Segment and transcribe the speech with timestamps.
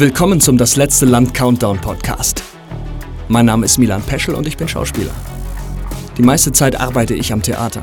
[0.00, 2.42] Willkommen zum Das letzte Land Countdown Podcast.
[3.28, 5.12] Mein Name ist Milan Peschel und ich bin Schauspieler.
[6.16, 7.82] Die meiste Zeit arbeite ich am Theater.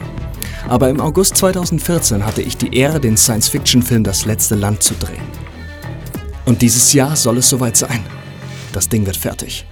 [0.67, 5.21] Aber im August 2014 hatte ich die Ehre, den Science-Fiction-Film Das letzte Land zu drehen.
[6.45, 8.03] Und dieses Jahr soll es soweit sein.
[8.73, 9.67] Das Ding wird fertig.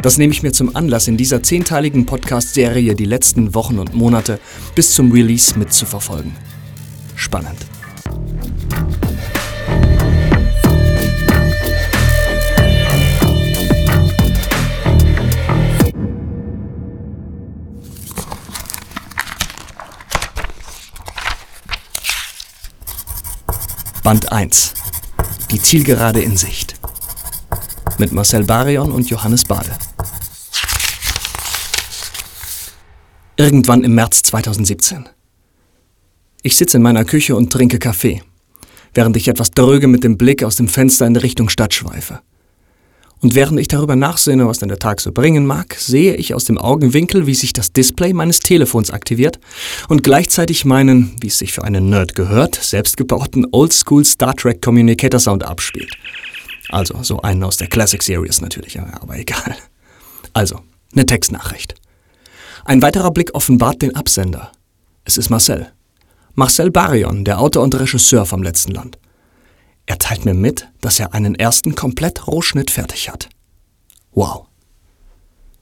[0.00, 4.38] Das nehme ich mir zum Anlass, in dieser zehnteiligen Podcast-Serie die letzten Wochen und Monate
[4.76, 6.36] bis zum Release mitzuverfolgen.
[7.16, 7.58] Spannend.
[24.08, 24.72] Band 1.
[25.50, 26.80] Die Zielgerade in Sicht.
[27.98, 29.70] Mit Marcel Barion und Johannes Bade.
[33.36, 35.10] Irgendwann im März 2017.
[36.42, 38.22] Ich sitze in meiner Küche und trinke Kaffee,
[38.94, 42.22] während ich etwas dröge mit dem Blick aus dem Fenster in Richtung Stadt schweife.
[43.20, 46.44] Und während ich darüber nachsinne, was denn der Tag so bringen mag, sehe ich aus
[46.44, 49.40] dem Augenwinkel, wie sich das Display meines Telefons aktiviert
[49.88, 55.18] und gleichzeitig meinen, wie es sich für einen Nerd gehört, selbstgebauten Oldschool Star Trek Communicator
[55.18, 55.92] Sound abspielt.
[56.68, 59.56] Also so einen aus der Classic Series natürlich, aber egal.
[60.32, 60.60] Also,
[60.92, 61.74] eine Textnachricht.
[62.64, 64.52] Ein weiterer Blick offenbart den Absender.
[65.04, 65.72] Es ist Marcel.
[66.34, 68.98] Marcel Barion, der Autor und Regisseur vom letzten Land.
[69.88, 73.30] Er teilt mir mit, dass er einen ersten Komplett-Rohschnitt fertig hat.
[74.12, 74.44] Wow.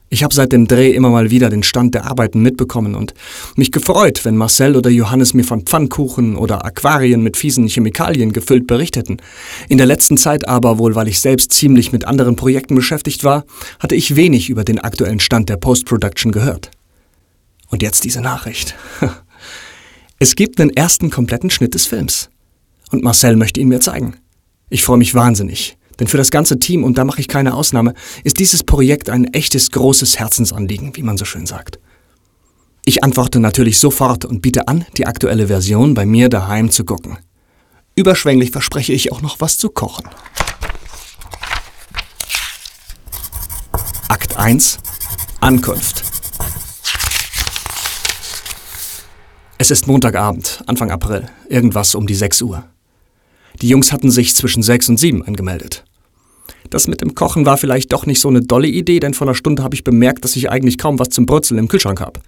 [0.08, 3.14] Ich habe seit dem Dreh immer mal wieder den Stand der Arbeiten mitbekommen und
[3.54, 8.66] mich gefreut, wenn Marcel oder Johannes mir von Pfannkuchen oder Aquarien mit fiesen Chemikalien gefüllt
[8.66, 9.18] berichteten.
[9.68, 13.44] In der letzten Zeit aber, wohl weil ich selbst ziemlich mit anderen Projekten beschäftigt war,
[13.78, 16.72] hatte ich wenig über den aktuellen Stand der Post-Production gehört.
[17.68, 18.74] Und jetzt diese Nachricht.
[20.18, 22.30] Es gibt einen ersten kompletten Schnitt des Films.
[22.92, 24.16] Und Marcel möchte ihn mir zeigen.
[24.68, 27.94] Ich freue mich wahnsinnig, denn für das ganze Team, und da mache ich keine Ausnahme,
[28.24, 31.78] ist dieses Projekt ein echtes großes Herzensanliegen, wie man so schön sagt.
[32.84, 37.18] Ich antworte natürlich sofort und biete an, die aktuelle Version bei mir daheim zu gucken.
[37.96, 40.08] Überschwänglich verspreche ich auch noch was zu kochen.
[44.08, 44.78] Akt 1
[45.40, 46.04] Ankunft.
[49.58, 52.64] Es ist Montagabend, Anfang April, irgendwas um die 6 Uhr.
[53.62, 55.84] Die Jungs hatten sich zwischen sechs und sieben angemeldet.
[56.70, 59.34] Das mit dem Kochen war vielleicht doch nicht so eine dolle Idee, denn vor einer
[59.34, 62.20] Stunde habe ich bemerkt, dass ich eigentlich kaum was zum Brutzeln im Kühlschrank habe.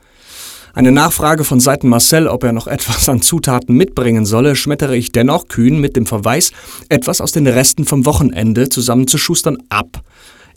[0.74, 5.10] Eine Nachfrage von Seiten Marcel, ob er noch etwas an Zutaten mitbringen solle, schmettere ich
[5.12, 6.52] dennoch kühn mit dem Verweis,
[6.88, 10.02] etwas aus den Resten vom Wochenende zusammenzuschustern, ab.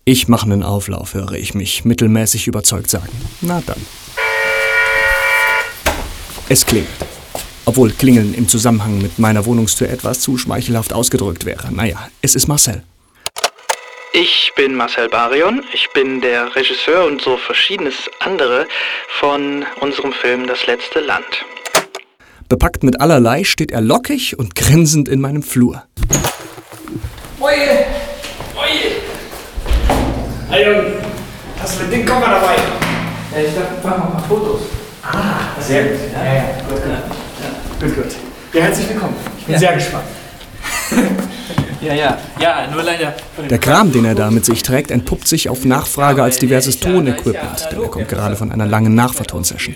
[0.05, 3.11] Ich mache einen Auflauf, höre ich mich mittelmäßig überzeugt sagen.
[3.41, 3.77] Na dann.
[6.49, 6.89] Es klingelt.
[7.65, 11.71] Obwohl Klingeln im Zusammenhang mit meiner Wohnungstür etwas zu schmeichelhaft ausgedrückt wäre.
[11.71, 12.83] Naja, es ist Marcel.
[14.13, 15.63] Ich bin Marcel Barion.
[15.73, 18.67] Ich bin der Regisseur und so verschiedenes andere
[19.19, 21.45] von unserem Film Das letzte Land.
[22.49, 25.83] Bepackt mit allerlei steht er lockig und grinsend in meinem Flur.
[27.39, 27.85] Oje!
[28.57, 28.91] Oje!
[30.49, 30.93] Hey Jürgen,
[31.61, 32.55] hast du mit den Koffer dabei?
[33.33, 34.61] Ja, ich dachte, mach mal ein paar Fotos.
[35.01, 35.99] Ah, sehr gut.
[36.13, 36.41] Ja, ja, ja.
[36.67, 37.20] Gut, gut.
[37.81, 38.05] Gut, gut.
[38.53, 39.15] Ja, herzlich willkommen.
[39.39, 39.59] Ich bin Ja.
[39.59, 40.05] sehr gespannt.
[41.81, 42.15] Ja, ja.
[42.39, 43.15] Ja, nur leider.
[43.49, 47.69] Der Kram, den er da mit sich trägt, entpuppt sich auf Nachfrage als diverses Tonequipment,
[47.71, 49.73] denn er kommt gerade von einer langen Nachvertonsession.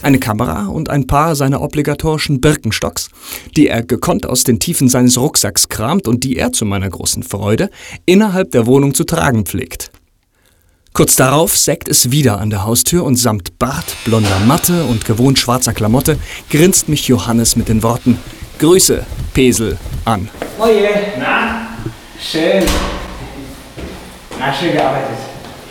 [0.00, 3.08] Eine Kamera und ein paar seiner obligatorischen Birkenstocks,
[3.56, 7.24] die er gekonnt aus den Tiefen seines Rucksacks kramt und die er zu meiner großen
[7.24, 7.68] Freude
[8.06, 9.90] innerhalb der Wohnung zu tragen pflegt.
[10.92, 15.38] Kurz darauf sägt es wieder an der Haustür und samt Bart, blonder Matte und gewohnt
[15.38, 16.18] schwarzer Klamotte
[16.50, 18.18] grinst mich Johannes mit den Worten
[18.58, 20.28] Grüße, Pesel, an.
[20.58, 20.90] Oje!
[21.18, 21.68] Na?
[22.20, 22.64] Schön.
[24.38, 25.16] Na, schön gearbeitet.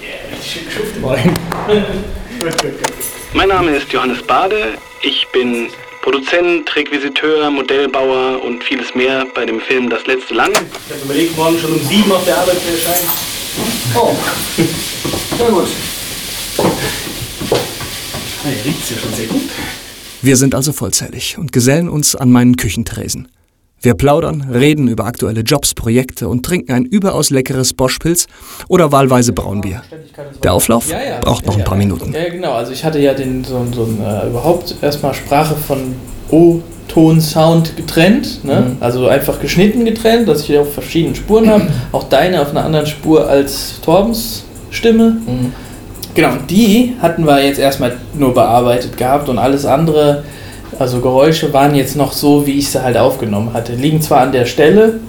[0.01, 1.01] Ja, richtig schön geschuftet.
[1.01, 1.37] Moin.
[3.33, 4.73] Mein Name ist Johannes Bade.
[5.03, 5.67] Ich bin
[6.01, 10.55] Produzent, Requisiteur, Modellbauer und vieles mehr bei dem Film Das letzte Land.
[10.57, 13.09] Ich habe überlegt, morgen schon um sieben auf der Arbeit zu erscheinen.
[13.93, 14.15] Oh.
[15.39, 15.67] Sehr gut.
[18.43, 19.41] Hey, riecht's ja schon sehr gut.
[20.21, 23.29] Wir sind also vollzählig und gesellen uns an meinen Küchentresen.
[23.81, 28.27] Wir plaudern, reden über aktuelle Jobs, Projekte und trinken ein überaus leckeres Boschpilz
[28.67, 29.81] oder wahlweise Braunbier.
[30.43, 31.19] Der Auflauf Ja, ja.
[31.21, 32.13] braucht noch ein paar Minuten.
[32.13, 32.51] Ja, genau.
[32.55, 35.95] Also ich hatte ja den so, so ein, äh, überhaupt erstmal Sprache von
[36.31, 38.43] O-Ton, Sound getrennt.
[38.43, 38.75] Ne?
[38.81, 41.67] Also einfach geschnitten getrennt, dass ich auf verschiedenen Spuren habe.
[41.93, 45.17] Auch deine auf einer anderen Spur als Torbens Stimme.
[46.15, 50.23] Genau, und die hatten wir jetzt erstmal nur bearbeitet gehabt und alles andere,
[50.77, 53.73] also Geräusche waren jetzt noch so, wie ich sie halt aufgenommen hatte.
[53.73, 54.99] Liegen zwar an der Stelle,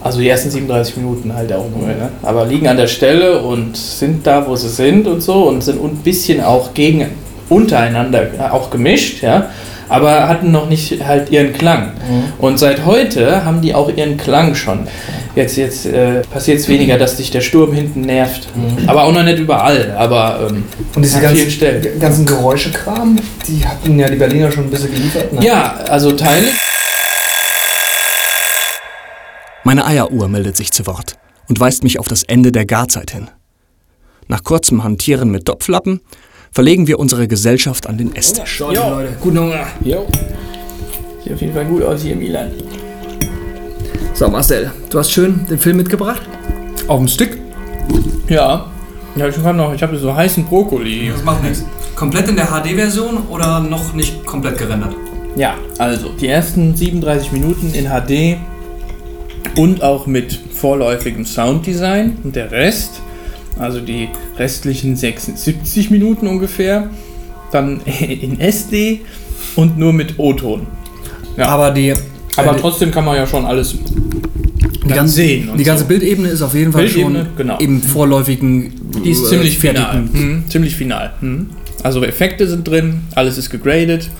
[0.00, 2.10] Also die ersten 37 Minuten halt auch nur, ne?
[2.22, 5.82] aber liegen an der Stelle und sind da, wo sie sind und so und sind
[5.82, 7.06] ein bisschen auch gegen
[7.48, 9.50] untereinander auch gemischt, ja,
[9.88, 11.92] aber hatten noch nicht halt ihren Klang.
[12.38, 14.86] Und seit heute haben die auch ihren Klang schon.
[15.34, 18.48] Jetzt, jetzt äh, passiert es weniger, dass dich der Sturm hinten nervt.
[18.86, 20.64] Aber auch noch nicht überall, aber ähm,
[20.94, 22.00] Und diese an ganzen, vielen Stellen.
[22.00, 25.32] ganzen Geräuschekram, die hatten ja die Berliner schon ein bisschen geliefert.
[25.32, 25.44] Ne?
[25.44, 26.48] Ja, also Teile.
[29.64, 31.16] Meine Eieruhr meldet sich zu Wort
[31.48, 33.28] und weist mich auf das Ende der Garzeit hin.
[34.26, 36.00] Nach kurzem Hantieren mit Topflappen
[36.58, 38.58] verlegen wir unsere Gesellschaft an den Esstisch.
[38.58, 38.80] Leute,
[39.20, 39.64] guten Hunger.
[39.84, 40.08] Jo.
[41.22, 42.50] Sieht auf jeden Fall gut aus hier, Milan.
[44.12, 46.22] So, Marcel, du hast schön den Film mitgebracht?
[46.88, 47.38] Auf dem Stück?
[48.28, 48.66] Ja.
[49.14, 51.12] Ja, ich kann noch, ich habe so heißen Brokkoli.
[51.12, 51.64] Das macht nichts.
[51.94, 54.96] Komplett in der HD-Version oder noch nicht komplett gerendert?
[55.36, 58.36] Ja, also die ersten 37 Minuten in HD
[59.56, 63.00] und auch mit vorläufigem Sounddesign und der Rest,
[63.58, 64.08] also die
[64.38, 66.90] restlichen 76 Minuten ungefähr,
[67.52, 67.80] dann
[68.20, 69.00] in SD
[69.56, 70.66] und nur mit O-Ton.
[71.36, 71.46] Ja.
[71.46, 71.94] Aber die,
[72.36, 73.74] Aber äh, trotzdem kann man ja schon alles
[74.84, 75.50] die, ganze, sehen.
[75.56, 75.88] die ganze so.
[75.88, 77.58] Bildebene ist auf jeden Fall Bildebene, schon genau.
[77.58, 78.72] im vorläufigen
[79.04, 79.96] Die ist äh, ziemlich final.
[80.02, 81.12] fertigen- Mhm, ziemlich final.
[81.20, 81.50] Mhm.
[81.82, 84.10] Also Effekte sind drin, alles ist gegradet.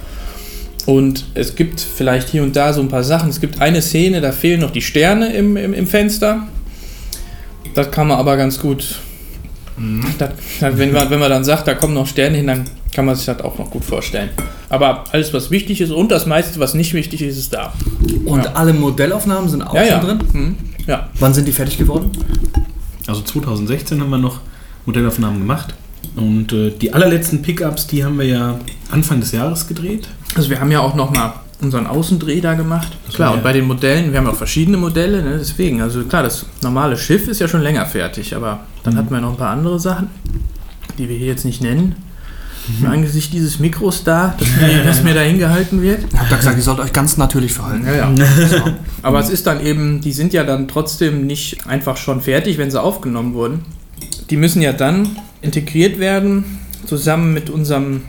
[0.86, 3.28] Und es gibt vielleicht hier und da so ein paar Sachen.
[3.28, 6.46] Es gibt eine Szene, da fehlen noch die Sterne im, im, im Fenster.
[7.74, 9.00] Das kann man aber ganz gut.
[10.18, 10.30] Das,
[10.60, 13.14] das, wenn, man, wenn man dann sagt, da kommen noch Sterne hin, dann kann man
[13.14, 14.30] sich das auch noch gut vorstellen.
[14.68, 17.72] Aber alles, was wichtig ist und das meiste, was nicht wichtig ist, ist da.
[18.24, 18.52] Und Ja.
[18.54, 19.98] alle Modellaufnahmen sind auch Ja, ja.
[20.00, 20.18] schon drin?
[20.32, 20.56] Mhm.
[20.86, 21.08] Ja.
[21.18, 22.10] Wann sind die fertig geworden?
[23.06, 24.40] Also 2016 haben wir noch
[24.86, 25.74] Modellaufnahmen gemacht.
[26.16, 28.58] Und äh, die allerletzten Pickups, die haben wir ja
[28.90, 30.08] Anfang des Jahres gedreht.
[30.34, 32.88] Also wir haben ja auch nochmal unseren Außendreh da gemacht.
[33.12, 33.36] Klar, ja.
[33.36, 36.96] und bei den Modellen, wir haben auch verschiedene Modelle, ne, deswegen, also klar, das normale
[36.96, 40.08] Schiff ist ja schon länger fertig, aber dann hatten wir noch ein paar andere Sachen,
[40.96, 41.94] die wir hier jetzt nicht nennen.
[42.84, 46.04] Angesichts dieses Mikros da, das mir, das mir da hingehalten wird.
[46.12, 47.86] Ich hab da gesagt, ihr sollt euch ganz natürlich verhalten.
[47.86, 48.14] Ja, ja.
[49.02, 52.70] Aber es ist dann eben, die sind ja dann trotzdem nicht einfach schon fertig, wenn
[52.70, 53.64] sie aufgenommen wurden.
[54.28, 55.08] Die müssen ja dann
[55.40, 56.44] integriert werden,
[56.84, 58.02] zusammen mit unserem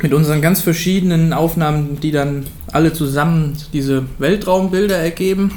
[0.00, 5.50] mit unseren ganz verschiedenen Aufnahmen, die dann alle zusammen diese Weltraumbilder ergeben.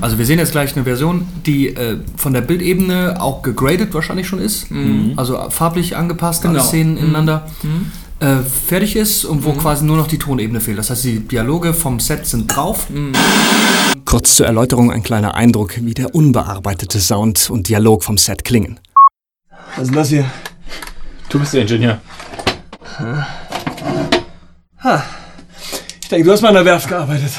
[0.00, 4.26] Also wir sehen jetzt gleich eine Version, die äh, von der Bildebene auch gegradet wahrscheinlich
[4.26, 4.66] schon ist.
[5.16, 6.64] Also farblich angepasst, alle Genau.
[6.64, 6.98] Szenen Mhm.
[6.98, 7.46] ineinander.
[8.20, 10.76] Äh, fertig ist und wo quasi nur noch die Tonebene fehlt.
[10.78, 12.86] Das heißt, die Dialoge vom Set sind drauf.
[14.04, 18.78] Kurz zur Erläuterung ein kleiner Eindruck, wie der unbearbeitete Sound und Dialog vom Set klingen.
[19.76, 20.24] Was ist das hier?
[21.30, 21.98] Du bist der Ingenieur.
[26.02, 27.30] Ich denke, du hast mal in der Werft gearbeitet.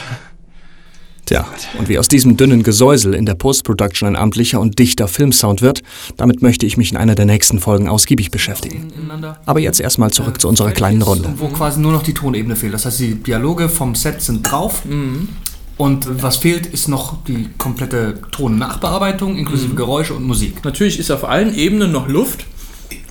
[1.31, 1.47] Tja,
[1.79, 5.81] und wie aus diesem dünnen Gesäusel in der Post-Production ein amtlicher und dichter Filmsound wird,
[6.17, 8.91] damit möchte ich mich in einer der nächsten Folgen ausgiebig beschäftigen.
[9.45, 11.33] Aber jetzt erstmal zurück zu unserer kleinen Runde.
[11.37, 12.73] Wo quasi nur noch die Tonebene fehlt.
[12.73, 14.83] Das heißt, die Dialoge vom Set sind drauf.
[15.77, 20.65] Und was fehlt, ist noch die komplette Tonnachbearbeitung inklusive Geräusche und Musik.
[20.65, 22.45] Natürlich ist auf allen Ebenen noch Luft.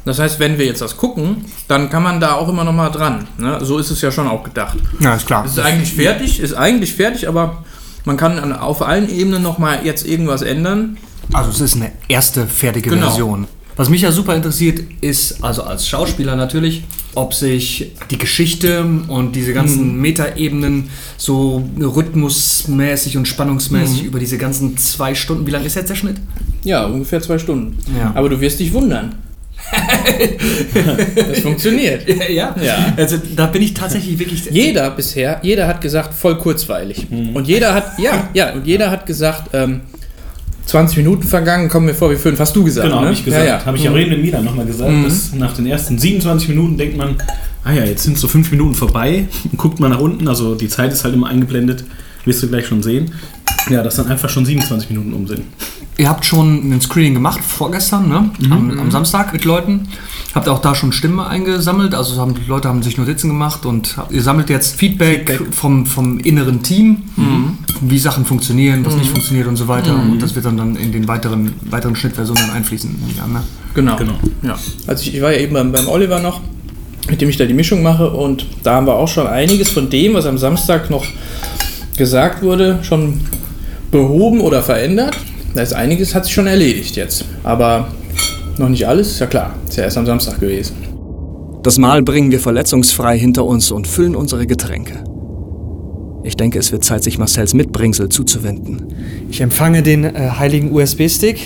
[0.04, 2.90] Das heißt, wenn wir jetzt das gucken, dann kann man da auch immer noch mal
[2.90, 3.28] dran.
[3.38, 3.60] Ne?
[3.62, 4.76] So ist es ja schon auch gedacht.
[4.98, 5.46] Ja, ist klar.
[5.46, 7.64] Es ist eigentlich fertig, ist eigentlich fertig, aber
[8.04, 10.96] man kann an- auf allen Ebenen noch mal jetzt irgendwas ändern.
[11.32, 13.06] Also es ist eine erste fertige Genau.
[13.08, 13.46] Version.
[13.76, 16.82] Was mich ja super interessiert, ist, also als Schauspieler natürlich,
[17.14, 20.00] ob sich die Geschichte und diese ganzen Mhm.
[20.02, 23.26] Metaebenen so rhythmusmäßig und Mhm.
[23.26, 26.16] spannungsmäßig über diese ganzen zwei Stunden, wie lang ist jetzt der Schnitt?
[26.64, 27.78] Ja, ungefähr zwei Stunden.
[27.98, 28.12] Ja.
[28.14, 29.14] Aber du wirst dich wundern.
[31.28, 32.08] das funktioniert.
[32.28, 32.92] Ja, Ja.
[32.96, 34.44] Also da bin ich tatsächlich wirklich...
[34.50, 37.06] Jeder bisher, jeder hat gesagt, voll kurzweilig.
[37.10, 39.80] Und jeder hat, ja, ja, und jeder hat gesagt, ähm,
[40.66, 42.38] 20 Minuten vergangen, kommen mir vor wie fünf.
[42.38, 43.06] Hast du gesagt, Genau, ne?
[43.06, 43.44] habe ich gesagt.
[43.46, 43.64] Ja, ja.
[43.66, 45.04] Habe ich auch eben in Milan nochmal gesagt, Mhm.
[45.04, 47.16] dass nach den ersten 27 Minuten denkt man,
[47.64, 49.26] ah ja, jetzt sind so fünf Minuten vorbei.
[49.50, 51.84] Und guckt man nach unten, also die Zeit ist halt immer eingeblendet,
[52.24, 53.12] wirst du gleich schon sehen.
[53.68, 55.42] Ja, dass dann einfach schon 27 Minuten um sind.
[56.00, 58.30] Ihr habt schon ein Screening gemacht, vorgestern, ne?
[58.50, 59.86] Am, am Samstag mit Leuten.
[60.34, 61.94] Habt auch da schon Stimmen eingesammelt?
[61.94, 65.84] Also haben, die Leute haben sich Notizen gemacht und habt, ihr sammelt jetzt Feedback, Vom,
[65.84, 67.02] vom inneren Team,
[67.82, 69.94] wie Sachen funktionieren, was nicht funktioniert und so weiter.
[69.94, 72.96] Und das wird dann, dann in den weiteren, weiteren Schnittversionen dann einfließen.
[73.22, 73.42] an, ne?
[73.74, 73.96] Genau.
[73.96, 74.14] Genau.
[74.42, 74.58] Ja.
[74.86, 76.40] Also ich, ich war ja eben beim, beim Oliver noch,
[77.10, 79.90] mit dem ich da die Mischung mache und da haben wir auch schon einiges von
[79.90, 81.04] dem, was am Samstag noch
[81.98, 83.20] gesagt wurde, schon
[83.90, 85.14] behoben oder verändert.
[85.54, 87.24] Da ist einiges, hat sich schon erledigt jetzt.
[87.42, 87.88] Aber
[88.58, 89.54] noch nicht alles, ist ja klar.
[89.68, 90.76] Ist ja erst am Samstag gewesen.
[91.62, 95.04] Das Mahl bringen wir verletzungsfrei hinter uns und füllen unsere Getränke.
[96.22, 98.94] Ich denke, es wird Zeit, sich Marcells Mitbringsel zuzuwenden.
[99.30, 101.38] Ich empfange den äh, heiligen USB-Stick.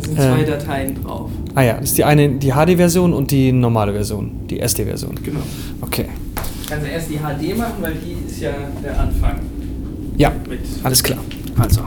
[0.00, 0.20] Da sind Äh.
[0.20, 1.30] zwei Dateien drauf.
[1.54, 5.14] Ah ja, das ist die eine, die HD-Version und die normale Version, die SD-Version.
[5.22, 5.40] Genau.
[5.80, 6.06] Okay.
[6.68, 8.50] Kannst du erst die HD machen, weil die ist ja
[8.82, 9.40] der Anfang.
[10.16, 11.13] Ja, Mit alles klar.
[11.58, 11.82] Also,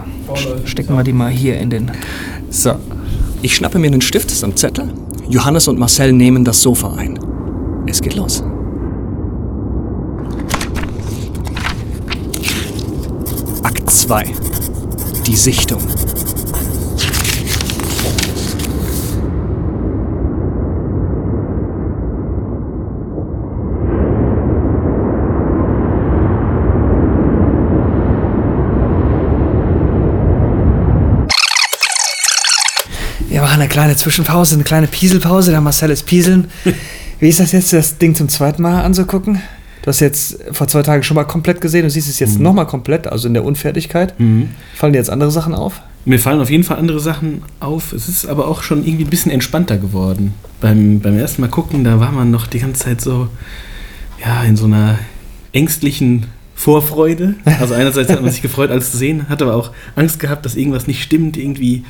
[0.65, 1.91] stecken wir die mal hier in den.
[2.49, 2.75] So.
[3.41, 4.89] Ich schnappe mir einen Stift samt Zettel.
[5.29, 7.19] Johannes und Marcel nehmen das Sofa ein.
[7.85, 8.43] Es geht los.
[13.63, 14.33] Akt 2.
[15.25, 15.81] Die Sichtung.
[33.59, 35.51] Eine kleine Zwischenpause, eine kleine Pieselpause.
[35.51, 36.49] Der Marcel ist Pieseln.
[37.19, 39.41] Wie ist das jetzt, das Ding zum zweiten Mal anzugucken?
[39.81, 42.67] Du hast jetzt vor zwei Tagen schon mal komplett gesehen und siehst es jetzt nochmal
[42.67, 44.13] komplett, also in der Unfertigkeit.
[44.75, 45.81] Fallen dir jetzt andere Sachen auf?
[46.03, 47.93] Mir fallen auf jeden Fall andere Sachen auf.
[47.93, 50.33] Es ist aber auch schon irgendwie ein bisschen entspannter geworden.
[50.61, 53.29] Beim, beim ersten Mal gucken, da war man noch die ganze Zeit so,
[54.23, 54.99] ja, in so einer
[55.53, 57.35] ängstlichen Vorfreude.
[57.59, 60.55] Also einerseits hat man sich gefreut, alles zu sehen, hat aber auch Angst gehabt, dass
[60.55, 61.83] irgendwas nicht stimmt, irgendwie,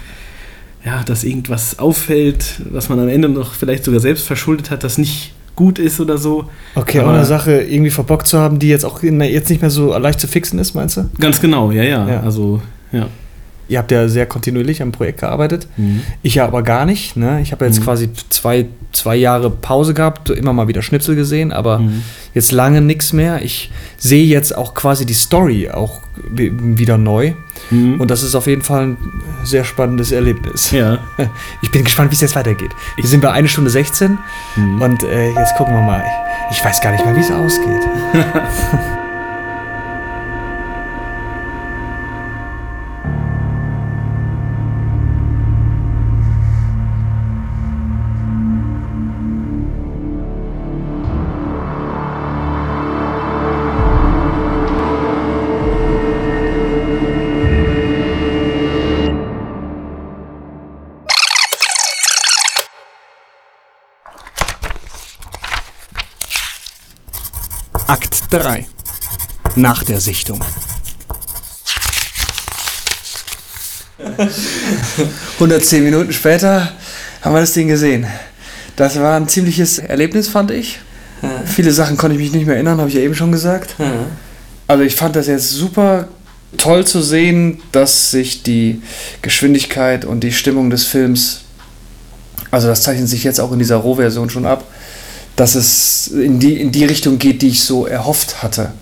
[0.87, 4.97] ja, dass irgendwas auffällt, was man am Ende noch vielleicht sogar selbst verschuldet hat, das
[4.97, 6.45] nicht gut ist oder so.
[6.75, 9.69] Okay, Aber- eine Sache irgendwie verbockt zu haben, die jetzt auch in, jetzt nicht mehr
[9.69, 11.09] so leicht zu fixen ist, meinst du?
[11.19, 12.07] Ganz genau, ja, ja.
[12.07, 12.19] Ja.
[12.21, 12.61] Also,
[12.93, 13.07] ja.
[13.69, 15.67] Ihr habt ja sehr kontinuierlich am Projekt gearbeitet.
[15.77, 16.01] Mhm.
[16.21, 17.17] Ich ja aber gar nicht.
[17.17, 17.41] Ne?
[17.41, 17.83] Ich habe jetzt Mhm.
[17.83, 22.03] quasi zwei, zwei Jahre Pause gehabt, immer mal wieder Schnipsel gesehen, aber Mhm.
[22.33, 23.41] jetzt lange nichts mehr.
[23.43, 25.99] Ich sehe jetzt auch quasi die Story auch
[26.31, 27.33] wi- wieder neu.
[27.69, 27.99] Mhm.
[27.99, 28.97] Und das ist auf jeden Fall ein
[29.43, 30.71] sehr spannendes Erlebnis.
[30.71, 30.99] ja.
[31.61, 32.71] Ich bin gespannt, wie es jetzt weitergeht.
[32.95, 34.17] Wir sind bei 1 Stunde 16
[34.55, 34.81] Mhm.
[34.81, 36.03] und äh, jetzt gucken wir mal.
[36.51, 37.81] Ich weiß gar nicht mehr, wie es ausgeht.
[68.29, 68.65] 3.
[69.55, 70.43] Nach der Sichtung.
[75.39, 76.71] ...110 Minuten später
[77.21, 78.05] haben wir das Ding gesehen.
[78.75, 80.79] Das war ein ziemliches Erlebnis, fand ich.
[81.45, 83.75] Viele Sachen konnte ich mich nicht mehr erinnern, habe ich ja eben schon gesagt.
[84.67, 86.07] Also ich fand das jetzt super
[86.57, 88.81] toll zu sehen, dass sich die
[89.21, 91.41] Geschwindigkeit und die Stimmung des Films,
[92.51, 94.63] also das zeichnet sich jetzt auch in dieser Rohversion schon ab,
[95.37, 98.73] dass es in die, in die Richtung geht, die ich so erhofft hatte.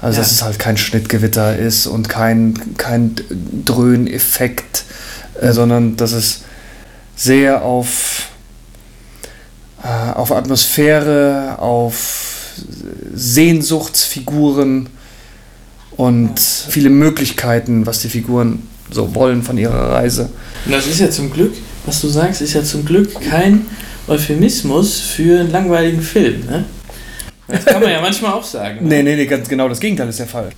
[0.00, 0.22] Also Ja.
[0.22, 3.16] dass es halt kein Schnittgewitter ist und kein, kein
[3.64, 4.84] Dröhneffekt,
[5.40, 6.42] äh, sondern dass es
[7.16, 8.28] sehr auf,
[9.82, 12.60] äh, auf Atmosphäre, auf
[13.14, 14.88] Sehnsuchtsfiguren
[15.96, 20.28] und viele Möglichkeiten, was die Figuren so wollen von ihrer Reise.
[20.66, 21.54] Und das ist ja zum Glück,
[21.86, 23.66] was du sagst, ist ja zum Glück kein
[24.08, 26.46] Euphemismus für einen langweiligen Film.
[26.46, 26.64] Ne?
[27.48, 28.86] Das kann man ja manchmal auch sagen.
[28.88, 28.96] ne?
[28.96, 30.50] Nee, nee, nee, ganz genau das Gegenteil ist der Fall.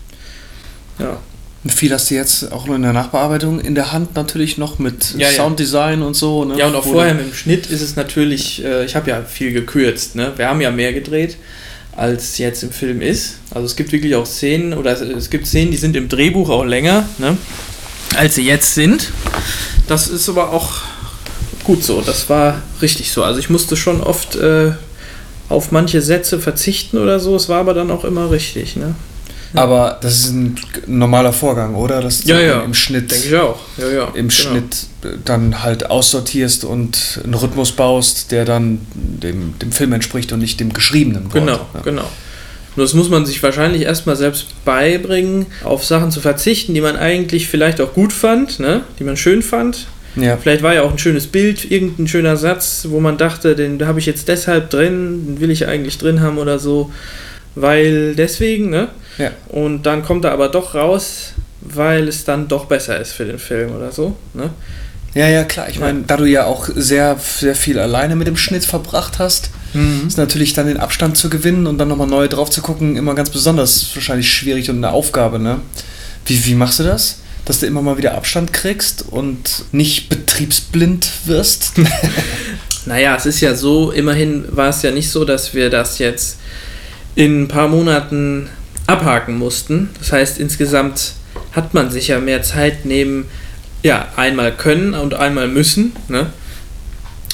[0.99, 1.19] Ja.
[1.67, 5.14] Viel hast du jetzt auch nur in der Nachbearbeitung in der Hand natürlich noch mit
[5.17, 5.37] Ja, ja.
[5.37, 6.45] Sounddesign und so.
[6.45, 6.57] Ne?
[6.57, 9.23] Ja, und auch Wo vorher mit dem Schnitt ist es natürlich, äh, ich habe ja
[9.23, 10.33] viel gekürzt, ne?
[10.37, 11.37] Wir haben ja mehr gedreht,
[11.97, 13.38] als jetzt im Film ist.
[13.50, 16.49] Also es gibt wirklich auch Szenen, oder es, es gibt Szenen, die sind im Drehbuch
[16.49, 17.37] auch länger, ne?
[18.17, 19.11] Als sie jetzt sind.
[19.88, 20.83] Das ist aber auch
[21.69, 23.23] gut so, das war richtig so.
[23.23, 24.73] Also ich musste schon oft äh,
[25.51, 28.95] auf manche Sätze verzichten oder so, es war aber dann auch immer richtig, ne?
[29.55, 30.57] Aber das ist ein
[30.87, 32.01] normaler Vorgang, oder?
[32.01, 32.63] Dass du Ja, ja.
[32.63, 33.59] im Schnitt, Denke ich auch.
[33.77, 34.05] Ja, ja.
[34.15, 34.31] im genau.
[34.31, 40.33] Schnitt äh, dann halt aussortierst und einen Rhythmus baust, der dann dem, dem Film entspricht
[40.33, 41.35] und nicht dem geschriebenen Wort.
[41.35, 41.81] Genau, Ja.
[41.85, 42.09] genau.
[42.77, 46.97] Nur das muss man sich wahrscheinlich erstmal selbst beibringen, auf Sachen zu verzichten, die man
[46.97, 48.83] eigentlich vielleicht auch gut fand, ne?
[48.99, 49.87] die man schön fand.
[50.17, 50.37] Ja.
[50.37, 53.99] Vielleicht war ja auch ein schönes Bild, irgendein schöner Satz, wo man dachte, den habe
[53.99, 56.91] ich jetzt deshalb drin, den will ich eigentlich drin haben oder so,
[57.55, 58.88] weil deswegen, ne?
[59.19, 59.31] Ja.
[59.49, 63.38] Und dann kommt er aber doch raus, weil es dann doch besser ist für den
[63.38, 64.50] Film oder so, ne?
[65.15, 65.69] Ja, ja, klar.
[65.69, 69.50] Ich meine, da du ja auch sehr, sehr viel alleine mit dem Schnitt verbracht hast,
[70.07, 73.15] ist natürlich dann den Abstand zu gewinnen und dann nochmal neu drauf zu gucken immer
[73.15, 75.61] ganz besonders wahrscheinlich schwierig und eine Aufgabe, ne?
[76.27, 77.21] Wie, wie machst du das?
[77.49, 81.73] Dass du immer mal wieder Abstand kriegst und nicht betriebsblind wirst?
[82.87, 86.38] Naja, es ist ja so, immerhin war es ja nicht so, dass wir das jetzt
[87.17, 88.49] in ein paar Monaten
[88.87, 89.90] abhaken mussten.
[89.99, 91.12] Das heißt, insgesamt
[91.52, 93.26] hat man sich ja mehr Zeit nehmen,
[93.83, 95.93] ja, einmal können und einmal müssen.
[96.09, 96.33] Ne?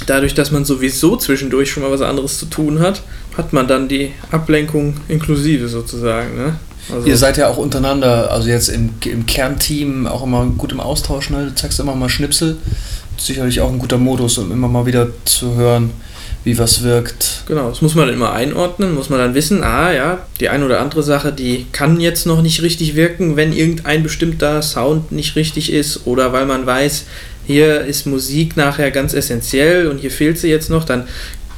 [0.06, 3.02] Dadurch, dass man sowieso zwischendurch schon mal was anderes zu tun hat,
[3.36, 6.36] hat man dann die Ablenkung inklusive sozusagen.
[6.36, 6.58] Ne?
[6.92, 10.80] Also Ihr seid ja auch untereinander, also jetzt im, im Kernteam auch immer gut im
[10.80, 11.46] Austausch, ne?
[11.46, 12.56] Du zeigst immer mal Schnipsel.
[13.16, 15.90] Sicherlich auch ein guter Modus, um immer mal wieder zu hören,
[16.42, 17.44] wie was wirkt.
[17.46, 20.80] Genau, das muss man immer einordnen, muss man dann wissen, ah ja, die eine oder
[20.80, 25.72] andere Sache, die kann jetzt noch nicht richtig wirken, wenn irgendein bestimmter Sound nicht richtig
[25.72, 27.04] ist oder weil man weiß,
[27.46, 31.04] hier ist Musik nachher ganz essentiell und hier fehlt sie jetzt noch, dann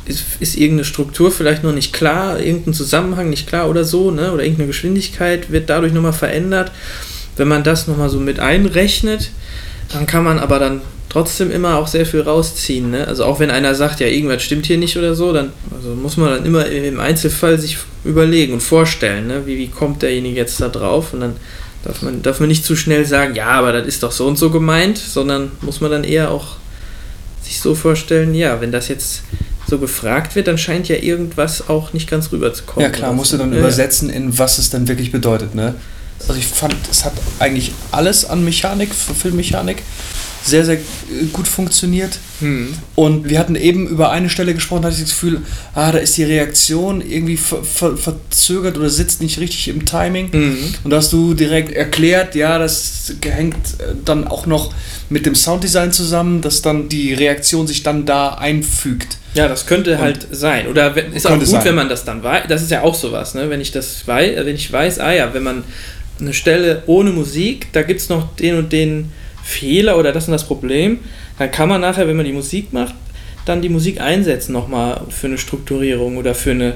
[0.06, 4.32] ist, ist irgendeine Struktur vielleicht noch nicht klar, irgendein Zusammenhang nicht klar oder so, ne?
[4.32, 6.72] oder irgendeine Geschwindigkeit wird dadurch nochmal verändert.
[7.36, 9.30] Wenn man das nochmal so mit einrechnet,
[9.92, 12.90] dann kann man aber dann trotzdem immer auch sehr viel rausziehen.
[12.90, 13.06] Ne?
[13.06, 16.16] Also auch wenn einer sagt, ja, irgendwas stimmt hier nicht oder so, dann also muss
[16.16, 19.46] man dann immer im Einzelfall sich überlegen und vorstellen, ne?
[19.46, 21.36] wie, wie kommt derjenige jetzt da drauf und dann
[21.84, 24.36] darf man, darf man nicht zu schnell sagen, ja, aber das ist doch so und
[24.36, 26.56] so gemeint, sondern muss man dann eher auch
[27.42, 29.22] sich so vorstellen, ja, wenn das jetzt
[29.68, 32.88] so gefragt wird, dann scheint ja irgendwas auch nicht ganz rüberzukommen.
[32.88, 35.54] Ja klar, musst du dann ja, übersetzen, in was es dann wirklich bedeutet.
[35.54, 35.74] Ne?
[36.20, 39.82] Also ich fand, es hat eigentlich alles an Mechanik, Filmmechanik,
[40.46, 40.78] sehr, sehr
[41.32, 42.18] gut funktioniert.
[42.40, 42.72] Hm.
[42.94, 45.42] Und wir hatten eben über eine Stelle gesprochen, da hatte ich das Gefühl,
[45.74, 50.30] ah, da ist die Reaktion irgendwie ver ver verzögert oder sitzt nicht richtig im Timing.
[50.32, 50.74] Mhm.
[50.84, 54.72] Und da hast du direkt erklärt, ja, das hängt äh, dann auch noch
[55.08, 59.18] mit dem Sounddesign zusammen, dass dann die Reaktion sich dann da einfügt.
[59.34, 60.68] Ja, das könnte Und halt sein.
[60.68, 61.64] Oder ist auch gut, sein.
[61.64, 62.44] wenn man das dann weiß.
[62.48, 63.50] Das ist ja auch sowas, ne?
[63.50, 65.64] Wenn ich das weiß, wenn ich weiß, ah ja, wenn man
[66.20, 69.12] eine Stelle ohne Musik, da gibt es noch den und den
[69.46, 70.98] Fehler oder das und das Problem,
[71.38, 72.94] dann kann man nachher, wenn man die Musik macht,
[73.44, 76.74] dann die Musik einsetzen nochmal für eine Strukturierung oder für eine,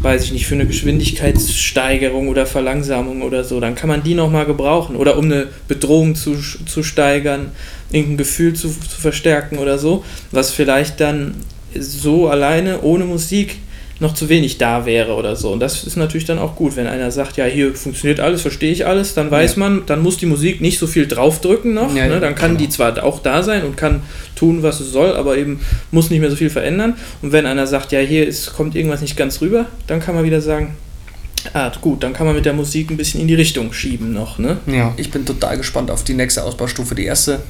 [0.00, 3.60] weiß ich nicht, für eine Geschwindigkeitssteigerung oder Verlangsamung oder so.
[3.60, 4.96] Dann kann man die nochmal gebrauchen.
[4.96, 7.52] Oder um eine Bedrohung zu, zu steigern,
[7.92, 11.36] irgendein Gefühl zu, zu verstärken oder so, was vielleicht dann
[11.78, 13.58] so alleine ohne Musik
[14.00, 15.52] noch zu wenig da wäre oder so.
[15.52, 18.72] Und das ist natürlich dann auch gut, wenn einer sagt, ja, hier funktioniert alles, verstehe
[18.72, 19.58] ich alles, dann weiß ja.
[19.60, 21.94] man, dann muss die Musik nicht so viel draufdrücken noch.
[21.94, 22.18] Ja, ne?
[22.18, 22.60] Dann kann genau.
[22.60, 24.02] die zwar auch da sein und kann
[24.34, 25.60] tun, was es soll, aber eben
[25.90, 26.94] muss nicht mehr so viel verändern.
[27.20, 30.24] Und wenn einer sagt, ja, hier ist, kommt irgendwas nicht ganz rüber, dann kann man
[30.24, 30.74] wieder sagen,
[31.54, 34.38] Ah, gut, dann kann man mit der Musik ein bisschen in die Richtung schieben noch,
[34.38, 34.58] ne?
[34.66, 36.94] Ja, ich bin total gespannt auf die nächste Ausbaustufe.
[36.94, 37.40] Die erste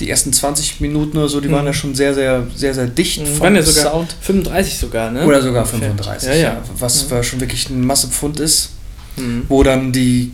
[0.00, 1.52] die ersten 20 Minuten oder so, die mhm.
[1.52, 3.40] waren ja schon sehr, sehr, sehr, sehr dicht mhm.
[3.40, 4.16] waren ja sogar Sound.
[4.20, 5.24] 35 sogar, ne?
[5.24, 6.40] Oder sogar 35, ja, ja.
[6.40, 7.22] ja was mhm.
[7.22, 8.70] schon wirklich ein Massepfund ist.
[9.16, 9.46] Mhm.
[9.48, 10.32] Wo dann die,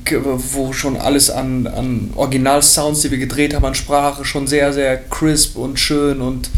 [0.53, 4.99] wo schon alles an, an Original-Sounds, die wir gedreht haben, an Sprache schon sehr, sehr
[4.99, 6.51] crisp und schön und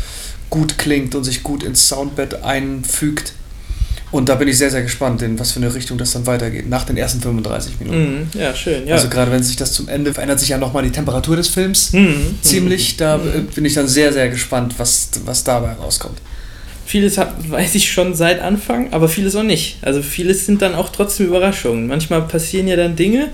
[0.50, 3.32] gut klingt und sich gut ins Soundbed einfügt.
[4.12, 6.68] Und da bin ich sehr, sehr gespannt, in was für eine Richtung das dann weitergeht,
[6.68, 8.30] nach den ersten 35 Minuten.
[8.32, 8.86] Mm, ja, schön.
[8.86, 8.94] Ja.
[8.94, 11.92] Also gerade wenn sich das zum Ende verändert sich ja nochmal die Temperatur des Films
[11.92, 12.96] mm, ziemlich.
[12.96, 13.48] Da mm.
[13.54, 16.18] bin ich dann sehr, sehr gespannt, was, was dabei rauskommt.
[16.86, 19.78] Vieles hat, weiß ich schon seit Anfang, aber vieles auch nicht.
[19.82, 21.88] Also vieles sind dann auch trotzdem Überraschungen.
[21.88, 23.30] Manchmal passieren ja dann Dinge,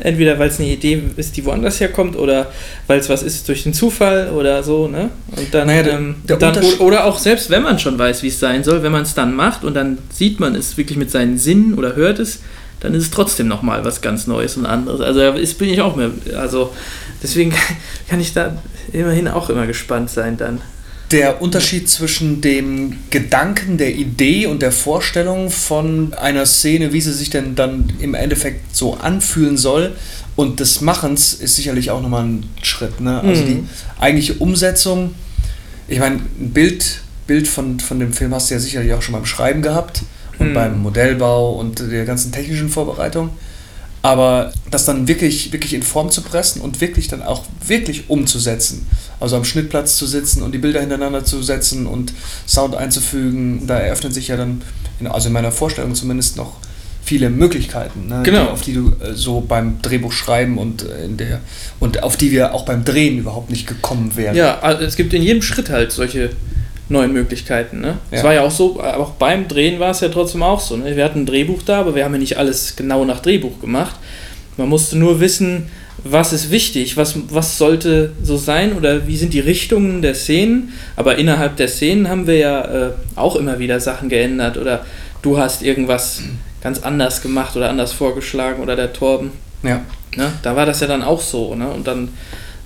[0.00, 2.50] Entweder weil es eine Idee ist, die woanders herkommt, oder
[2.86, 5.10] weil es was ist durch den Zufall oder so, ne?
[5.36, 8.28] Und dann, naja, der, ähm, der dann oder auch selbst wenn man schon weiß, wie
[8.28, 11.10] es sein soll, wenn man es dann macht und dann sieht man es wirklich mit
[11.10, 12.40] seinen Sinnen oder hört es,
[12.80, 15.00] dann ist es trotzdem nochmal was ganz Neues und anderes.
[15.00, 16.72] Also ist, bin ich auch mehr, also
[17.22, 17.52] deswegen
[18.08, 18.56] kann ich da
[18.92, 20.60] immerhin auch immer gespannt sein dann
[21.10, 27.12] der Unterschied zwischen dem Gedanken, der Idee und der Vorstellung von einer Szene, wie sie
[27.12, 29.96] sich denn dann im Endeffekt so anfühlen soll
[30.36, 33.00] und des Machens ist sicherlich auch nochmal ein Schritt.
[33.00, 33.20] Ne?
[33.22, 33.46] Also mhm.
[33.46, 33.64] die
[33.98, 35.14] eigentliche Umsetzung,
[35.88, 39.14] ich meine, ein Bild, Bild von, von dem Film hast du ja sicherlich auch schon
[39.14, 40.02] beim Schreiben gehabt
[40.38, 40.54] und mhm.
[40.54, 43.30] beim Modellbau und der ganzen technischen Vorbereitung.
[44.02, 48.86] Aber das dann wirklich, wirklich in Form zu pressen und wirklich dann auch wirklich umzusetzen.
[49.20, 52.12] Also am Schnittplatz zu sitzen und die Bilder hintereinander zu setzen und
[52.46, 54.62] Sound einzufügen, da eröffnen sich ja dann,
[55.04, 56.56] also in meiner Vorstellung zumindest noch
[57.08, 58.44] viele Möglichkeiten, ne, genau.
[58.44, 61.40] die, auf die du äh, so beim Drehbuch schreiben und äh, in der
[61.80, 64.36] und auf die wir auch beim Drehen überhaupt nicht gekommen wären.
[64.36, 66.30] Ja, also es gibt in jedem Schritt halt solche
[66.88, 67.80] neuen Möglichkeiten.
[67.80, 67.98] Ne?
[68.10, 70.76] Es war ja auch so, auch beim Drehen war es ja trotzdem auch so.
[70.76, 70.96] Ne?
[70.96, 73.96] Wir hatten ein Drehbuch da, aber wir haben ja nicht alles genau nach Drehbuch gemacht.
[74.56, 75.68] Man musste nur wissen,
[76.04, 80.72] was ist wichtig, was, was sollte so sein oder wie sind die Richtungen der Szenen.
[80.96, 84.84] Aber innerhalb der Szenen haben wir ja äh, auch immer wieder Sachen geändert oder
[85.22, 86.22] du hast irgendwas
[86.60, 89.32] ganz anders gemacht oder anders vorgeschlagen oder der Torben.
[89.62, 89.82] Ja.
[90.16, 90.32] Ne?
[90.42, 91.54] Da war das ja dann auch so.
[91.54, 91.68] Ne?
[91.68, 92.08] Und dann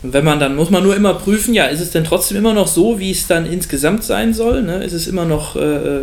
[0.02, 2.66] wenn man dann, muss man nur immer prüfen, ja, ist es denn trotzdem immer noch
[2.66, 4.62] so, wie es dann insgesamt sein soll?
[4.62, 4.82] Ne?
[4.82, 6.00] Ist es immer noch, äh,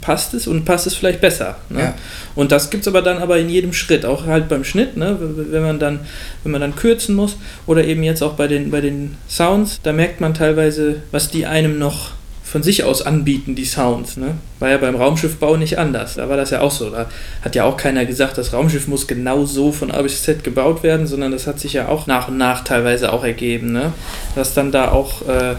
[0.00, 1.56] passt es und passt es vielleicht besser?
[1.68, 1.80] Ne?
[1.80, 1.94] Ja.
[2.36, 5.16] Und das gibt es aber dann aber in jedem Schritt, auch halt beim Schnitt, ne?
[5.20, 6.00] wenn man dann,
[6.44, 7.36] wenn man dann kürzen muss
[7.66, 11.46] oder eben jetzt auch bei den, bei den Sounds, da merkt man teilweise, was die
[11.46, 12.12] einem noch
[12.50, 14.16] von sich aus anbieten, die Sounds.
[14.16, 14.34] Ne?
[14.58, 16.14] War ja beim Raumschiffbau nicht anders.
[16.14, 16.90] Da war das ja auch so.
[16.90, 17.08] Da
[17.42, 20.82] hat ja auch keiner gesagt, das Raumschiff muss genau so von A bis Z gebaut
[20.82, 23.70] werden, sondern das hat sich ja auch nach und nach teilweise auch ergeben.
[23.70, 23.92] Ne?
[24.34, 25.54] Dass dann da auch äh,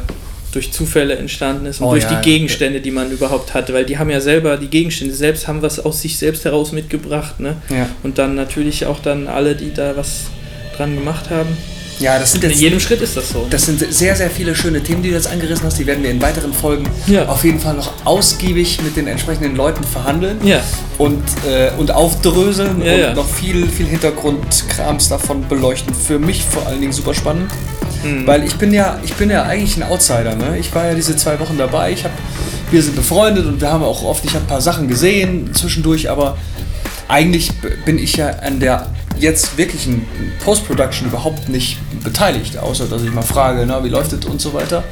[0.51, 2.15] durch Zufälle entstanden ist und Oh durch ja.
[2.15, 3.73] die Gegenstände, die man überhaupt hatte.
[3.73, 7.39] Weil die haben ja selber, die Gegenstände selbst haben was aus sich selbst heraus mitgebracht.
[7.39, 7.55] Ne?
[7.69, 7.87] Ja.
[8.03, 10.23] Und dann natürlich auch dann alle, die da was
[10.75, 11.55] dran gemacht haben.
[11.99, 13.45] Ja, das sind In jetzt jedem Schritt ist das so.
[13.49, 15.77] Das sind sehr, sehr viele schöne Themen, die du jetzt angerissen hast.
[15.77, 17.27] Die werden wir in weiteren Folgen Ja.
[17.27, 20.61] auf jeden Fall noch ausgiebig mit den entsprechenden Leuten verhandeln Ja.
[20.97, 25.93] und, äh, und aufdröseln Ja, und noch viel, viel Hintergrundkrams davon beleuchten.
[25.93, 27.51] Für mich vor allen Dingen super spannend.
[28.03, 28.25] Mhm.
[28.25, 30.35] Weil ich bin ja, ich bin ja eigentlich ein Outsider.
[30.35, 30.57] Ne?
[30.59, 31.91] Ich war ja diese zwei Wochen dabei.
[31.91, 32.11] Ich hab,
[32.71, 36.09] wir sind befreundet und wir haben auch oft, ich habe ein paar Sachen gesehen zwischendurch,
[36.09, 36.35] aber
[37.07, 37.51] eigentlich
[37.85, 38.87] bin ich ja an der
[39.19, 40.05] jetzt wirklichen
[40.43, 44.53] Post-Production überhaupt nicht beteiligt, außer dass ich mal frage, na, wie läuft es und so
[44.53, 44.83] weiter.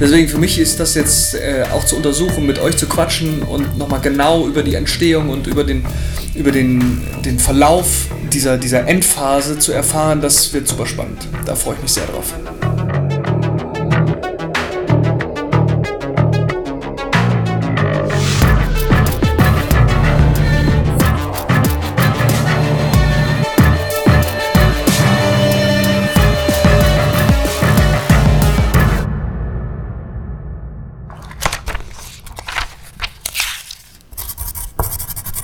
[0.00, 3.76] Deswegen für mich ist das jetzt äh, auch zu untersuchen, mit euch zu quatschen und
[3.78, 5.84] nochmal genau über die Entstehung und über den,
[6.34, 11.26] über den, den Verlauf dieser, dieser Endphase zu erfahren, das wird super spannend.
[11.46, 12.32] Da freue ich mich sehr drauf.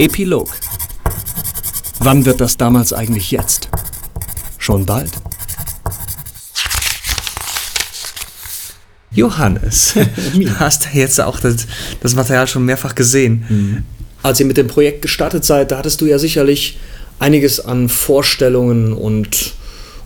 [0.04, 0.50] Epilog.
[2.00, 3.70] Wann wird das damals eigentlich jetzt?
[4.58, 5.10] Schon bald?
[9.12, 9.94] Johannes,
[10.34, 11.66] du hast jetzt auch das,
[12.00, 13.86] das Material schon mehrfach gesehen.
[14.22, 16.78] Als ihr mit dem Projekt gestartet seid, da hattest du ja sicherlich
[17.18, 19.54] einiges an Vorstellungen und,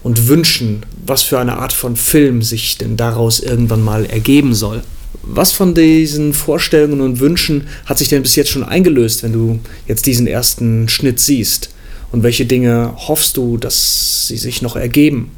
[0.04, 4.82] und Wünschen, was für eine Art von Film sich denn daraus irgendwann mal ergeben soll.
[5.30, 9.60] Was von diesen Vorstellungen und Wünschen hat sich denn bis jetzt schon eingelöst, wenn du
[9.86, 11.68] jetzt diesen ersten Schnitt siehst?
[12.10, 15.30] Und welche Dinge hoffst du, dass sie sich noch ergeben?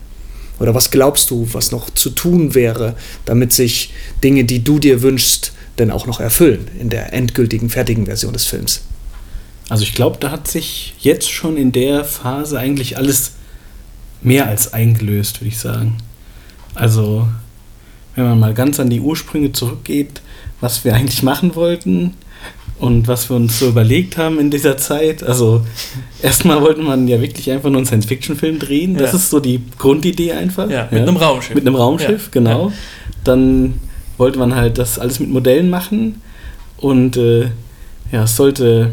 [0.61, 5.03] Oder was glaubst du, was noch zu tun wäre, damit sich Dinge, die du dir
[5.03, 8.83] wünschst, denn auch noch erfüllen in der endgültigen, fertigen Version des Films?
[9.69, 13.33] Also ich glaube, da hat sich jetzt schon in der Phase eigentlich alles
[14.23, 15.97] mehr als eingelöst, würde ich sagen.
[16.77, 17.27] Also
[18.17, 20.21] wenn man mal ganz an die Ursprünge zurückgeht,
[20.61, 22.15] was wir eigentlich machen wollten
[22.79, 25.23] und was wir uns so überlegt haben in dieser Zeit.
[25.23, 25.63] Also
[26.23, 28.97] erstmal wollte man ja wirklich einfach nur einen Science-Fiction-Film drehen.
[28.97, 29.17] Das Ja.
[29.19, 30.69] ist so die Grundidee einfach.
[30.71, 31.55] Ja, mit einem Raumschiff.
[31.55, 32.31] Mit einem Raumschiff, Ja.
[32.33, 32.73] genau.
[33.25, 33.75] Dann
[34.17, 36.21] wollte man halt das alles mit Modellen machen
[36.79, 37.49] und äh,
[38.13, 38.93] ja, es sollte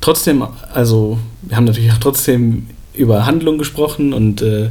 [0.00, 4.70] trotzdem, also wir haben natürlich auch trotzdem über Handlung gesprochen und äh,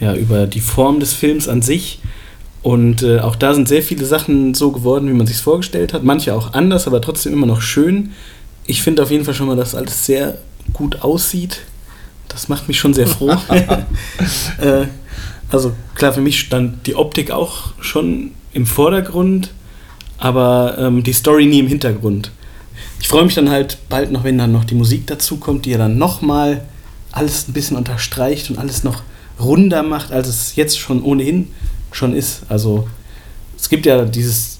[0.00, 1.98] ja, über die Form des Films an sich.
[2.68, 6.04] Und äh, auch da sind sehr viele Sachen so geworden, wie man sich vorgestellt hat.
[6.04, 8.12] Manche auch anders, aber trotzdem immer noch schön.
[8.66, 10.36] Ich finde auf jeden Fall schon mal, dass alles sehr
[10.74, 11.62] gut aussieht.
[12.28, 13.30] Das macht mich schon sehr froh.
[14.60, 14.84] äh,
[15.50, 19.48] also klar, für mich stand die Optik auch schon im Vordergrund,
[20.18, 22.32] aber ähm, die Story nie im Hintergrund.
[23.00, 25.70] Ich freue mich dann halt bald noch, wenn dann noch die Musik dazu kommt, die
[25.70, 26.66] ja dann nochmal
[27.12, 29.00] alles ein bisschen unterstreicht und alles noch
[29.40, 31.48] runder macht, als es jetzt schon ohnehin
[31.92, 32.42] schon ist.
[32.48, 32.88] Also
[33.56, 34.58] es gibt ja dieses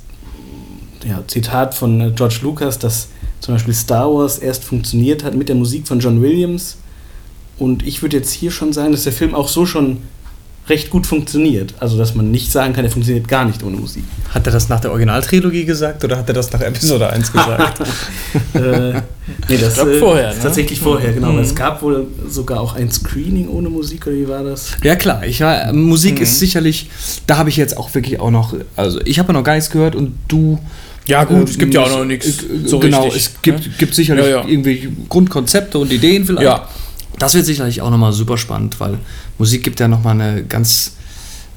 [1.06, 3.08] ja, Zitat von äh, George Lucas, dass
[3.40, 6.78] zum Beispiel Star Wars erst funktioniert hat mit der Musik von John Williams.
[7.58, 9.98] Und ich würde jetzt hier schon sagen, dass der Film auch so schon
[10.68, 11.74] recht gut funktioniert.
[11.80, 14.04] Also dass man nicht sagen kann, er funktioniert gar nicht ohne Musik.
[14.34, 17.80] Hat er das nach der Originaltrilogie gesagt oder hat er das nach Episode 1 gesagt?
[18.54, 18.92] äh,
[19.48, 20.42] nee, das glaub, äh, vorher, ist ne?
[20.42, 21.32] tatsächlich vorher, genau.
[21.32, 21.38] Mhm.
[21.38, 24.72] Es gab wohl sogar auch ein Screening ohne Musik, oder wie war das?
[24.82, 26.22] Ja klar, ich war, Musik Mhm.
[26.22, 26.88] ist sicherlich,
[27.26, 29.70] da habe ich jetzt auch wirklich auch noch, also ich habe ja noch gar nichts
[29.70, 30.58] gehört und du.
[31.06, 33.42] Ja, gut, äh, es gibt ja auch noch äh, nichts äh, so Genau, richtig, es
[33.42, 33.72] gibt, ne?
[33.78, 34.44] gibt sicherlich Ja, ja.
[34.46, 36.42] irgendwelche Grundkonzepte und Ideen vielleicht.
[36.44, 36.68] Ja.
[37.18, 38.98] Das wird sicherlich auch nochmal super spannend, weil
[39.38, 40.92] Musik gibt ja nochmal eine ganz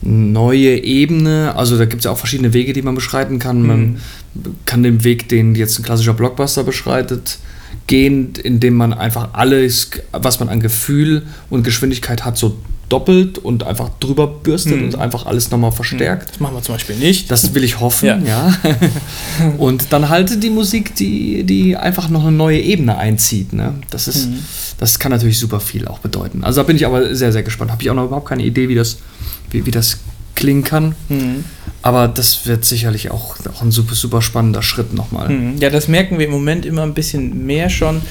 [0.02, 1.54] neue Ebene.
[1.56, 3.62] Also da gibt es ja auch verschiedene Wege, die man beschreiten kann.
[3.66, 3.98] Man Mhm.
[4.66, 7.38] kann den Weg, den jetzt ein klassischer Blockbuster beschreitet,
[7.88, 12.58] gehen, indem man einfach alles, was man an Gefühl und Geschwindigkeit hat, so
[12.90, 14.84] doppelt und einfach drüber bürstet Mhm.
[14.86, 16.32] und einfach alles nochmal verstärkt.
[16.32, 17.32] Das machen wir zum Beispiel nicht.
[17.32, 18.18] Das will ich hoffen, Ja.
[18.18, 18.54] ja.
[19.58, 23.54] Und dann halte die Musik, die, die einfach noch eine neue Ebene einzieht.
[23.54, 23.76] Ne?
[23.92, 24.40] Das, ist, Mhm.
[24.82, 26.44] Das kann natürlich super viel auch bedeuten.
[26.44, 27.70] Also da bin ich aber sehr, sehr gespannt.
[27.70, 28.98] Habe ich auch noch überhaupt keine Idee, wie das,
[29.52, 30.00] wie, wie das
[30.34, 30.96] klingen kann.
[31.08, 31.46] Mhm.
[31.84, 35.30] Aber das wird sicherlich auch, auch ein super, super spannender Schritt nochmal.
[35.30, 35.58] Mhm.
[35.60, 38.02] Ja, das merken wir im Moment immer ein bisschen mehr schon,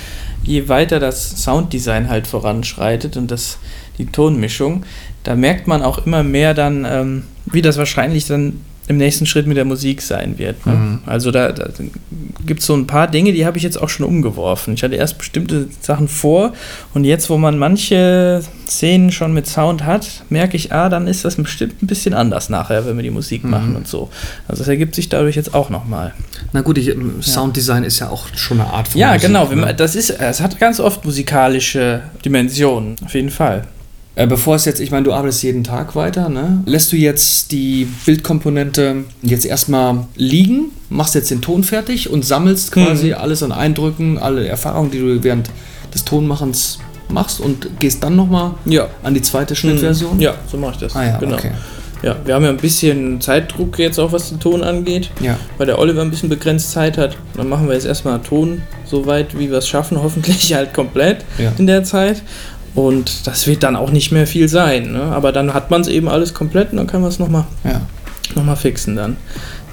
[0.45, 3.59] je weiter das Sounddesign halt voranschreitet und das,
[3.99, 4.85] die Tonmischung.
[5.25, 9.47] Da merkt man auch immer mehr dann, ähm, wie das wahrscheinlich dann im nächsten Schritt
[9.47, 10.67] mit der Musik sein wird.
[10.67, 10.73] Ne?
[10.73, 10.99] Mhm.
[11.07, 11.69] Also da, da
[12.45, 14.75] gibt es so ein paar Dinge, die habe ich jetzt auch schon umgeworfen.
[14.75, 16.53] Ich hatte erst bestimmte Sachen vor
[16.93, 21.25] und jetzt, wo man manche Szenen schon mit Sound hat, merke ich, ah, dann ist
[21.25, 23.51] das bestimmt ein bisschen anders nachher, wenn wir die Musik Mhm.
[23.51, 24.09] machen und so.
[24.49, 26.13] Also das ergibt sich dadurch jetzt auch nochmal.
[26.53, 29.49] Na gut, ich, ähm, Sounddesign ist ja auch schon eine Art von Ja, Musik, genau.
[29.49, 29.55] ne?
[29.57, 33.69] man- Das ist, es hat ganz oft musikalische Dimensionen, auf jeden Fall.
[34.17, 36.63] Äh, bevor es jetzt, ich meine, du arbeitest jeden Tag weiter, ne?
[36.67, 42.73] Lässt du jetzt die Bildkomponente jetzt erstmal liegen, machst jetzt den Ton fertig und sammelst
[42.73, 43.15] quasi Mhm.
[43.15, 45.51] alles an Eindrücken, alle Erfahrungen, die du während
[45.95, 48.89] des Tonmachens machst und gehst dann nochmal Ja.
[49.03, 50.21] an die zweite Schnittversion?
[50.21, 50.97] Ja, so mache ich das.
[50.97, 51.37] Ah ja, genau.
[51.37, 51.53] okay.
[52.03, 55.37] Ja, wir haben ja ein bisschen Zeitdruck jetzt auch, was den Ton angeht, Ja.
[55.59, 57.17] weil der Oliver ein bisschen begrenzt Zeit hat.
[57.37, 61.25] Dann machen wir jetzt erstmal Ton so weit, wie wir es schaffen, hoffentlich halt komplett
[61.39, 61.53] Ja.
[61.59, 62.23] in der Zeit.
[62.75, 64.93] Und das wird dann auch nicht mehr viel sein.
[64.93, 65.03] Ne?
[65.03, 67.81] Aber dann hat man es eben alles komplett und dann kann man es nochmal Ja.
[68.35, 69.17] noch mal fixen dann.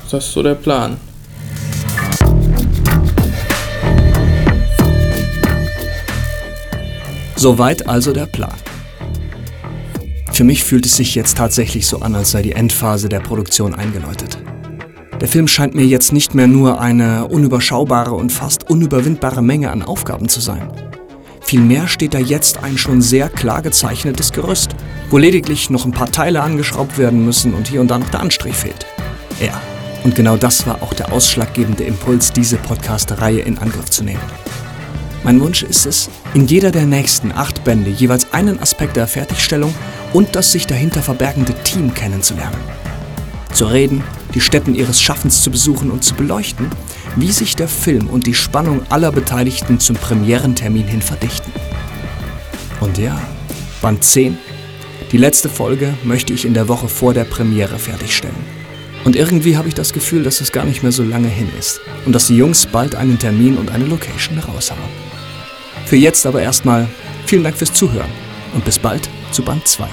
[0.09, 0.97] Das ist so der Plan.
[7.35, 8.53] Soweit also der Plan.
[10.31, 13.73] Für mich fühlt es sich jetzt tatsächlich so an, als sei die Endphase der Produktion
[13.75, 14.37] eingeläutet.
[15.19, 19.81] Der Film scheint mir jetzt nicht mehr nur eine unüberschaubare und fast unüberwindbare Menge an
[19.81, 20.69] Aufgaben zu sein.
[21.47, 24.75] Vielmehr steht da jetzt ein schon sehr klar gezeichnetes Gerüst,
[25.09, 28.19] wo lediglich noch ein paar Teile angeschraubt werden müssen und hier und da noch der
[28.19, 28.85] Anstrich fehlt.
[29.39, 29.61] Ja,
[30.03, 34.19] und genau das war auch der ausschlaggebende Impuls, diese Podcast-Reihe in Angriff zu nehmen.
[35.23, 39.73] Mein Wunsch ist es, in jeder der nächsten acht Bände jeweils einen Aspekt der Fertigstellung
[40.11, 42.59] und das sich dahinter verbergende Team kennenzulernen.
[43.53, 46.69] Zu reden, die Stätten ihres Schaffens zu besuchen und zu beleuchten,
[47.17, 51.51] wie sich der Film und die Spannung aller Beteiligten zum Premierentermin hin verdichten.
[52.79, 53.19] Und ja,
[53.81, 54.37] Band 10,
[55.11, 58.35] die letzte Folge möchte ich in der Woche vor der Premiere fertigstellen.
[59.03, 61.79] Und irgendwie habe ich das Gefühl, dass es gar nicht mehr so lange hin ist
[62.05, 64.79] und dass die Jungs bald einen Termin und eine Location raushauen.
[65.85, 66.87] Für jetzt aber erstmal
[67.25, 68.11] vielen Dank fürs Zuhören
[68.53, 69.87] und bis bald zu Band 2.